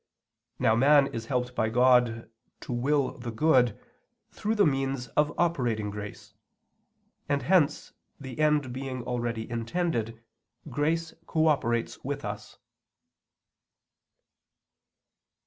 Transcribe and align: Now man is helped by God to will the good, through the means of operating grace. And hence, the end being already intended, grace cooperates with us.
Now 0.57 0.75
man 0.75 1.05
is 1.13 1.27
helped 1.27 1.53
by 1.53 1.69
God 1.69 2.27
to 2.61 2.73
will 2.73 3.19
the 3.19 3.29
good, 3.29 3.79
through 4.31 4.55
the 4.55 4.65
means 4.65 5.09
of 5.09 5.31
operating 5.37 5.91
grace. 5.91 6.33
And 7.29 7.43
hence, 7.43 7.93
the 8.19 8.39
end 8.39 8.73
being 8.73 9.03
already 9.03 9.47
intended, 9.47 10.19
grace 10.71 11.13
cooperates 11.27 12.03
with 12.03 12.25
us. 12.25 12.57